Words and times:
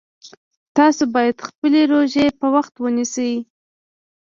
تاسو 0.77 1.03
باید 1.15 1.37
خپلې 1.47 1.81
روژې 1.91 2.25
په 2.39 2.47
وخت 2.55 2.73
ونیسئ 2.83 3.33